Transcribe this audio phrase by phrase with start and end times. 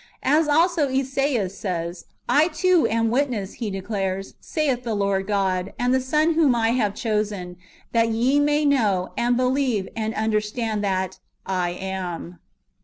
[0.23, 2.05] As also Esaias says,"
[2.41, 6.69] I too am witness," he declares," saith the Lord God, and the Son whom I
[6.71, 7.55] have chosen,
[7.91, 12.39] that ye may know, and believe, and understand that I am."